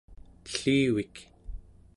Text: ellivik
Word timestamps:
ellivik 0.51 1.15